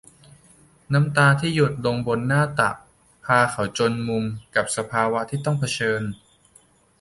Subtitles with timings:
[0.93, 2.75] น้ำตาที่หยดลงบนหน้าตัก
[3.25, 4.23] พาเขาจนมุม
[4.55, 6.01] กับสภาวะที่ต้องเผชิญ